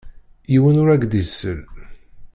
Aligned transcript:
Yiwen 0.51 0.79
ur 0.81 0.89
ak-d-isell. 0.89 1.59